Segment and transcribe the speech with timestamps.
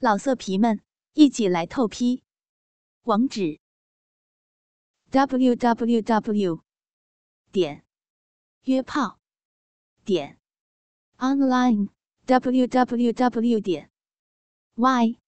[0.00, 0.80] 老色皮们，
[1.14, 2.22] 一起来透批！
[3.02, 3.58] 网址
[5.10, 6.62] ：w w w
[7.50, 7.84] 点
[8.62, 9.18] 约炮
[10.04, 10.38] 点
[11.16, 11.88] online
[12.26, 13.90] w w w 点
[14.76, 15.18] y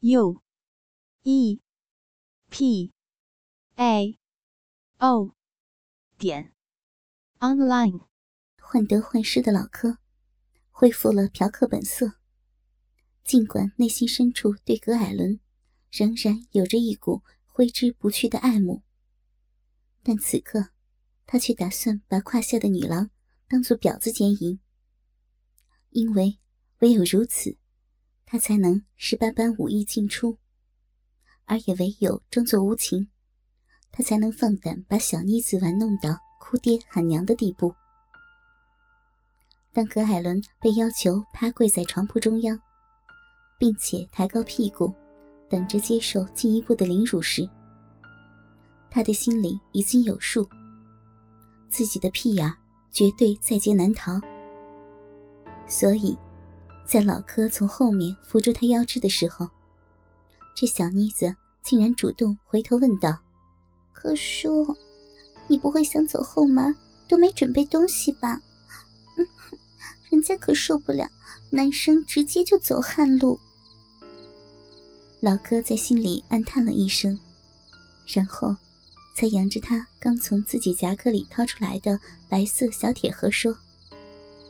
[0.00, 0.42] u
[1.22, 1.60] e
[2.50, 2.92] p
[3.76, 4.18] a
[4.98, 5.36] o
[6.18, 6.52] 点
[7.38, 8.08] online。
[8.60, 9.98] 患得患失的老柯
[10.72, 12.23] 恢复了嫖客本色。
[13.24, 15.40] 尽管内心深处对葛艾伦
[15.90, 18.82] 仍然有着一股挥之不去的爱慕，
[20.02, 20.68] 但此刻
[21.24, 23.10] 他却打算把胯下的女郎
[23.48, 24.60] 当做婊子奸淫，
[25.88, 26.38] 因为
[26.80, 27.56] 唯有如此，
[28.26, 30.38] 他才能十八般武艺尽出，
[31.46, 33.08] 而也唯有装作无情，
[33.90, 37.74] 他才能放胆把小妮子玩弄到哭爹喊娘的地步。
[39.72, 42.60] 当葛艾伦被要求趴跪在床铺中央。
[43.58, 44.92] 并且抬高屁股，
[45.48, 47.48] 等着接受进一步的凌辱时，
[48.90, 50.48] 他的心里已经有数，
[51.68, 52.52] 自己的屁眼
[52.90, 54.20] 绝对在劫难逃。
[55.66, 56.16] 所以，
[56.84, 59.48] 在老柯从后面扶住他腰肢的时候，
[60.54, 63.18] 这小妮子竟然主动回头问道
[63.92, 64.76] ：“柯叔，
[65.48, 66.76] 你不会想走后门，
[67.08, 68.40] 都没准备东西吧？
[70.14, 71.10] 人家可受不了，
[71.50, 73.40] 男生直接就走旱路。”
[75.18, 77.18] 老哥在心里暗叹了一声，
[78.06, 78.54] 然后，
[79.16, 81.98] 才扬着他刚从自己夹克里掏出来的
[82.28, 83.58] 白色小铁盒说：“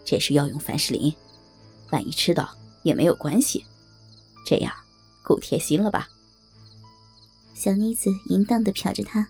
[0.05, 1.11] 这是药用凡士林，
[1.91, 3.65] 万一吃到也没有关系，
[4.45, 4.71] 这样
[5.23, 6.07] 够贴心了吧？”
[7.57, 9.27] 小妮子淫荡的瞟着他，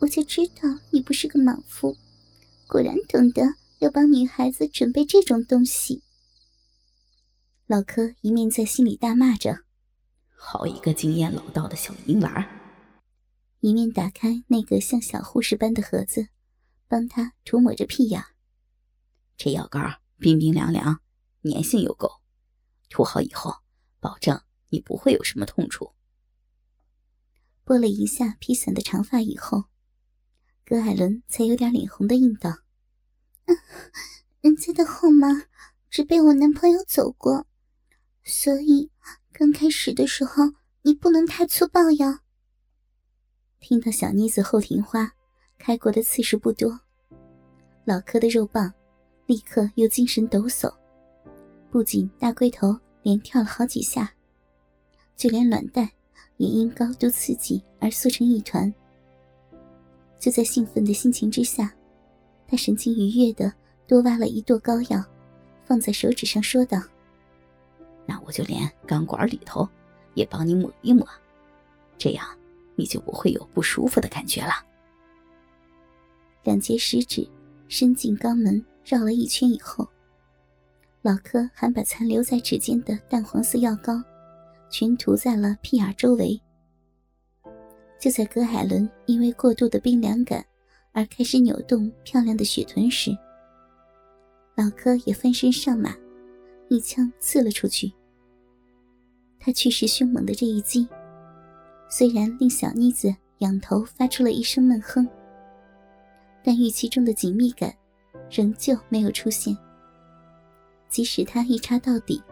[0.00, 1.96] 我就知道你不是个莽夫，
[2.66, 3.44] 果然懂得
[3.78, 6.02] 要帮女孩子准备这种东西。
[7.66, 9.64] 老柯一面在心里大骂着
[10.36, 12.48] ：“好一个经验老道的小淫娃！”
[13.60, 16.28] 一面打开那个像小护士般的盒子，
[16.86, 18.22] 帮他涂抹着屁眼。
[19.36, 19.80] 这药膏
[20.18, 21.00] 冰冰凉凉，
[21.42, 22.20] 粘性又够，
[22.90, 23.56] 涂好以后，
[24.00, 25.92] 保证你不会有什么痛处。
[27.64, 29.64] 拨了一下披散的长发以后，
[30.66, 32.58] 葛艾伦才有点脸红的应道
[34.40, 35.46] ：“人家的后门
[35.90, 37.46] 只被我男朋友走过。”
[38.24, 38.90] 所以，
[39.32, 40.44] 刚开始的时候
[40.82, 42.20] 你不能太粗暴呀。
[43.60, 45.12] 听到小妮子后庭花
[45.58, 46.80] 开过的次数不多，
[47.84, 48.72] 老柯的肉棒
[49.26, 50.74] 立刻又精神抖擞，
[51.70, 54.12] 不仅大龟头连跳了好几下，
[55.16, 55.88] 就连卵蛋
[56.36, 58.72] 也因高度刺激而缩成一团。
[60.18, 61.74] 就在兴奋的心情之下，
[62.46, 63.52] 他神情愉悦的
[63.86, 65.04] 多挖了一垛膏药，
[65.64, 66.80] 放在手指上说道。
[68.06, 69.68] 那我就连钢管里头
[70.14, 71.06] 也帮你抹一抹，
[71.96, 72.26] 这样
[72.76, 74.52] 你就不会有不舒服的感觉了。
[76.42, 77.26] 两节食指
[77.68, 79.88] 伸进肛门绕了一圈以后，
[81.00, 84.02] 老柯还把残留在指尖的淡黄色药膏
[84.68, 86.38] 全涂在了屁眼周围。
[87.98, 90.44] 就在葛海伦因为过度的冰凉感
[90.94, 93.10] 而开始扭动漂亮的雪臀时，
[94.54, 95.94] 老柯也翻身上马。
[96.70, 97.92] 一枪刺了出去。
[99.38, 100.88] 他气势凶猛的这一击，
[101.90, 105.06] 虽然令小妮子仰头发出了一声闷哼，
[106.42, 107.72] 但预期中的紧密感
[108.30, 109.54] 仍旧没有出现。
[110.88, 112.22] 即使他一插到底，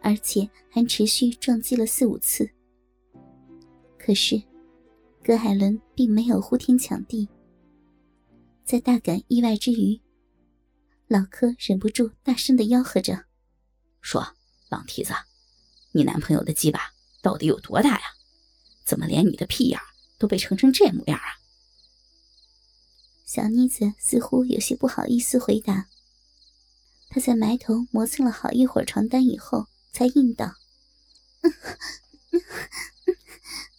[0.00, 2.48] 而且还持续撞击了四五次，
[3.98, 4.42] 可是
[5.22, 7.28] 葛海伦并没有呼天抢地。
[8.66, 10.00] 在大感意外之余，
[11.06, 13.26] 老柯忍不住大声的吆喝着。
[14.00, 14.34] 说
[14.68, 15.14] ：“浪蹄子，
[15.92, 18.02] 你男朋友的鸡巴到底有多大呀？
[18.84, 19.78] 怎么连你的屁眼
[20.18, 21.38] 都被撑成这模样啊？”
[23.24, 25.86] 小妮子似乎有些不好意思回答。
[27.08, 30.56] 她在埋头磨蹭了好一会儿床单以后，才应道：“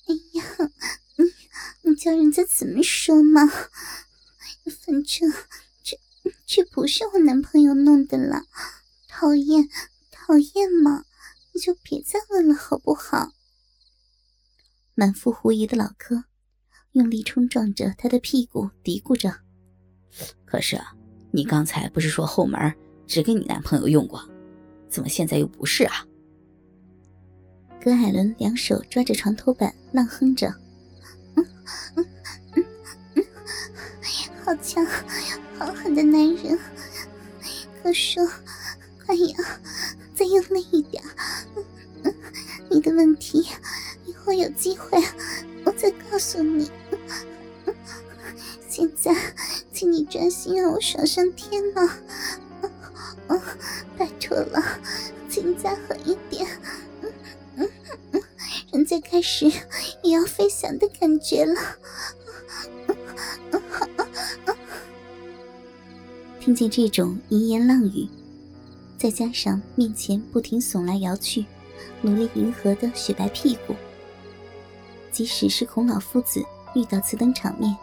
[0.08, 0.46] 哎呀，
[1.18, 1.26] 你
[1.90, 3.42] 你叫人家怎么说嘛？
[4.70, 5.32] 反正
[5.84, 5.98] 这
[6.46, 8.44] 这不是我男朋友弄的了，
[9.08, 9.70] 讨厌。”
[10.12, 11.06] 讨厌嘛？
[11.54, 13.30] 你就别再问了，好不好？
[14.94, 16.26] 满腹狐疑的老柯
[16.92, 19.34] 用力冲撞着他的屁股，嘀咕着
[20.44, 20.78] ：“可是，
[21.32, 22.60] 你刚才不是说后门
[23.08, 24.22] 只给你男朋友用过，
[24.90, 26.06] 怎么现在又不是啊？”
[27.80, 30.54] 葛海伦两手抓着床头板，浪哼着
[34.48, 34.86] ：“好强，
[35.60, 36.58] 好狠的男人！
[37.84, 38.26] 可说，
[39.06, 39.36] 快呀！”
[40.16, 41.04] 再用力一点。
[42.70, 43.46] 你的问题，
[44.06, 45.04] 以后有机会
[45.66, 46.72] 我再告诉你。
[48.70, 49.14] 现在，
[49.74, 51.98] 请你专心让我爽上天了。
[53.98, 54.80] 拜托了，
[55.30, 56.48] 请再狠一点。
[58.72, 59.52] 人在开始
[60.04, 61.60] 也要飞翔的感觉了。
[66.48, 68.08] 听见这种淫言浪语，
[68.98, 71.46] 再加上面前不停耸来摇去、
[72.02, 73.76] 努力迎合的雪白屁股，
[75.12, 76.42] 即使是孔老夫子
[76.74, 77.76] 遇到此等场面，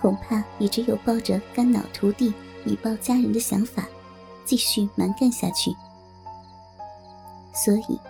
[0.00, 2.32] 恐怕也只有抱着肝脑涂地
[2.64, 3.86] 以报家人的想法，
[4.46, 5.70] 继续蛮干下去。
[7.52, 8.00] 所以，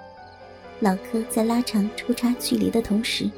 [0.78, 3.28] 老柯在拉长抽插距离的同时，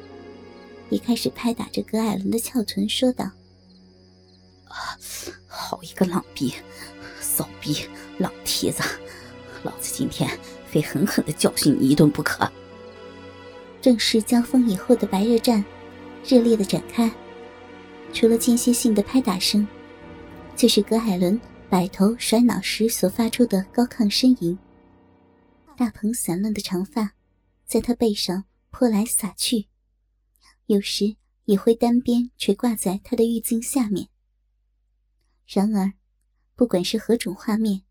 [0.91, 3.25] 也开始拍打着葛艾伦的翘臀，说道。
[4.65, 4.77] 啊
[5.73, 6.53] 好一个浪逼、
[7.19, 7.75] 骚逼、
[8.19, 8.83] 浪蹄子！
[9.63, 10.29] 老子今天
[10.67, 12.47] 非狠狠的教训你一顿不可！
[13.81, 15.65] 正式交锋以后的白热战，
[16.23, 17.11] 热烈的展开。
[18.13, 19.67] 除了间歇性的拍打声，
[20.55, 21.41] 就是葛海伦
[21.71, 24.55] 摆头甩脑时所发出的高亢呻吟。
[25.75, 27.13] 大蓬散乱的长发，
[27.65, 29.65] 在他背上泼来洒去，
[30.67, 31.15] 有时
[31.45, 34.09] 也会单边垂挂在他的浴巾下面。
[35.45, 35.93] 然而，
[36.55, 37.83] 不管是何种画面，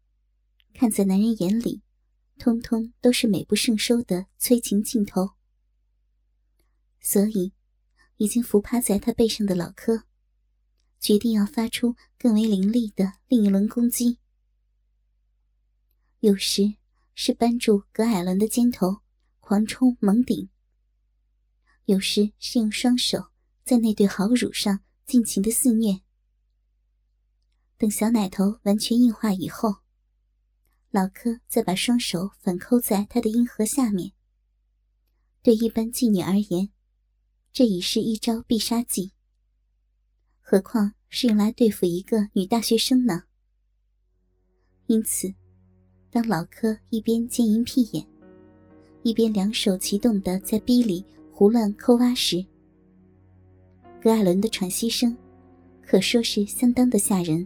[0.75, 1.82] 看在男人眼里，
[2.38, 5.32] 通通都是美不胜收的催情镜头。
[7.00, 7.52] 所以，
[8.16, 10.04] 已经伏趴在他背上的老柯，
[10.99, 14.19] 决定要发出更为凌厉的另一轮攻击。
[16.20, 16.75] 有时
[17.14, 18.98] 是扳住葛艾伦的肩头，
[19.40, 20.48] 狂冲猛顶；
[21.84, 23.31] 有时是用双手
[23.64, 26.00] 在那对好乳上尽情的肆虐。
[27.82, 29.79] 等小奶头完全硬化以后，
[30.93, 34.12] 老柯再把双手反扣在他的阴核下面。
[35.43, 36.70] 对一般妓女而言，
[37.52, 39.11] 这已是一招必杀技。
[40.38, 43.25] 何况是用来对付一个女大学生呢？
[44.87, 45.34] 因此，
[46.08, 48.06] 当老柯一边奸淫屁眼，
[49.02, 52.46] 一边两手齐动的在逼里胡乱抠挖时，
[54.00, 55.17] 格艾伦的喘息声，
[55.84, 57.44] 可说是相当的吓人。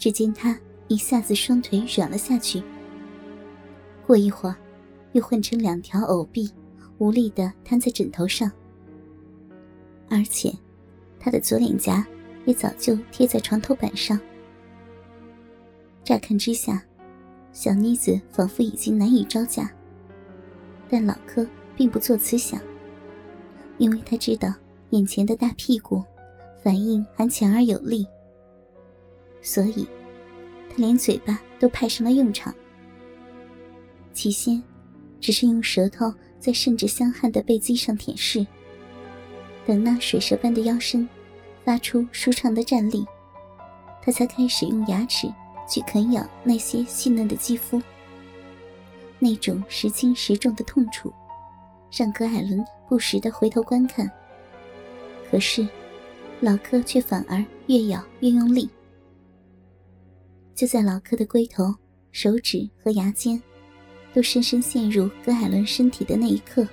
[0.00, 0.58] 只见他
[0.88, 2.62] 一下子双腿软了下去，
[4.06, 4.56] 过一会儿，
[5.12, 6.50] 又换成两条藕臂，
[6.96, 8.50] 无力的瘫在枕头上。
[10.08, 10.50] 而且，
[11.20, 12.04] 他的左脸颊
[12.46, 14.18] 也早就贴在床头板上。
[16.02, 16.82] 乍看之下，
[17.52, 19.70] 小妮子仿佛已经难以招架。
[20.88, 22.58] 但老柯并不做此想，
[23.76, 24.52] 因为他知道
[24.90, 26.02] 眼前的大屁股
[26.64, 28.06] 反应还强而有力。
[29.42, 29.86] 所以，
[30.68, 32.54] 他连嘴巴都派上了用场。
[34.12, 34.62] 起先，
[35.20, 38.46] 只是用舌头在甚至香汗的背脊上舔舐。
[39.66, 41.08] 等那水蛇般的腰身
[41.64, 43.06] 发出舒畅的站立，
[44.02, 45.32] 他才开始用牙齿
[45.68, 47.80] 去啃咬那些细嫩的肌肤。
[49.18, 51.12] 那种时轻时重的痛楚，
[51.92, 54.10] 让葛艾伦不时的回头观看。
[55.30, 55.68] 可是，
[56.40, 58.68] 老柯却反而越咬越用力。
[60.60, 61.74] 就在老柯的龟头、
[62.12, 63.42] 手指和牙尖
[64.12, 66.68] 都深深陷入葛海伦身体的那一刻，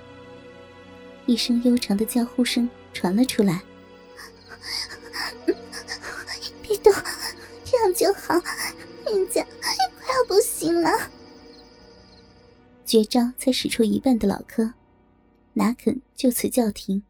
[1.24, 3.62] 一声悠长的叫呼声传了出来
[6.60, 6.92] ：“别动，
[7.64, 8.34] 这样就好，
[9.06, 10.90] 人家快要不行了。”
[12.84, 14.74] 绝招才使出一半的老柯，
[15.54, 17.02] 哪肯就此叫停？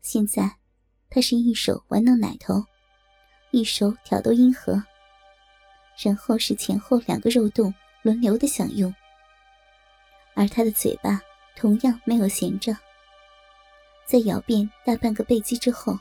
[0.00, 0.56] 现在，
[1.10, 2.64] 他是一手玩弄奶头，
[3.50, 4.82] 一手挑逗阴核。
[5.96, 8.94] 然后是前后两个肉洞轮流的享用，
[10.34, 11.20] 而他的嘴巴
[11.56, 12.76] 同样没有闲着。
[14.04, 15.98] 在咬遍大半个背肌之后，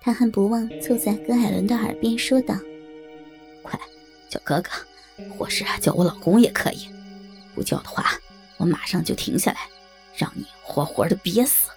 [0.00, 2.54] 他还不忘凑在葛海伦的耳边说道
[3.62, 3.80] ：“快
[4.28, 4.70] 叫哥哥，
[5.36, 6.88] 或是叫我老公也可以。
[7.54, 8.18] 不叫的话，
[8.58, 9.68] 我马上就停下来，
[10.16, 11.70] 让你活活的憋死。”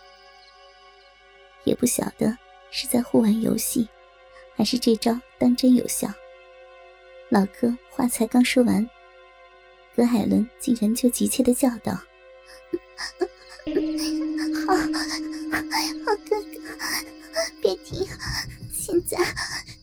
[1.63, 2.37] 也不晓得
[2.69, 3.87] 是在互玩游戏，
[4.55, 6.07] 还是这招当真有效。
[7.35, 8.89] 老哥话才刚说完，
[9.93, 11.91] 葛海伦竟然就急切的叫道
[14.65, 14.87] ：“好，好
[16.29, 16.47] 哥哥，
[17.61, 18.07] 别停！
[18.71, 19.17] 现在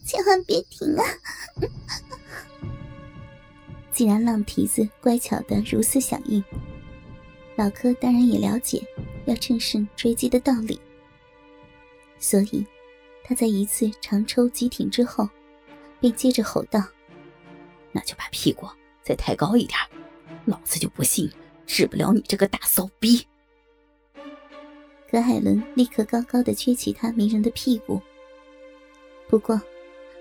[0.03, 1.05] 千万别停啊！”
[3.93, 6.43] 既然浪蹄子乖巧的如此响应，
[7.57, 8.83] 老柯当然也了解
[9.27, 10.81] 要乘胜追击的道理，
[12.19, 12.67] 所以
[13.23, 15.29] 他在一次长抽急挺之后，
[16.01, 16.83] 便接着吼道。
[17.93, 18.67] 那就把屁股
[19.03, 19.79] 再抬高一点，
[20.47, 21.31] 老子就不信
[21.67, 23.27] 治不了你这个大骚逼！
[25.11, 28.01] 葛海伦立刻高高的撅起他迷人的屁股。
[29.29, 29.61] 不过，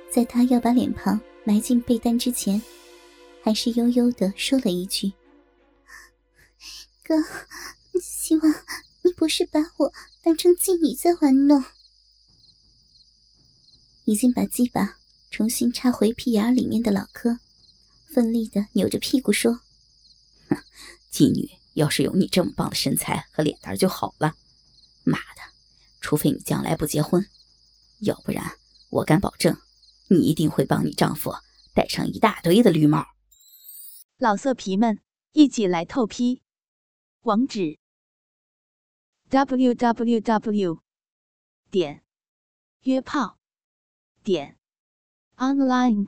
[0.10, 2.62] 在他要把脸庞埋进被单之前，
[3.42, 5.14] 还是悠悠的说了一句
[7.04, 7.16] ：“哥，
[8.02, 8.54] 希望
[9.02, 11.64] 你不是把我当成妓女在玩弄。”
[14.06, 14.98] 已经把鸡巴
[15.30, 17.40] 重新插回屁眼里面的老柯，
[18.14, 19.62] 奋力的扭着屁股说
[20.50, 20.58] ：“哼，
[21.12, 24.36] 妓女要是有你这么棒的身材和脸蛋就好了。
[25.04, 25.42] 妈的，
[26.02, 27.26] 除非你将来不结婚，
[28.00, 28.58] 要不然
[28.90, 29.58] 我敢保证，
[30.10, 31.34] 你一定会帮你丈夫
[31.74, 33.06] 戴上一大堆的绿帽。”
[34.20, 35.00] 老色皮们，
[35.32, 36.42] 一起来透批！
[37.22, 37.80] 网址
[39.30, 40.80] ：w w w.
[41.72, 42.04] 点
[42.82, 43.40] 约炮。
[44.24, 44.60] 点
[45.38, 46.08] online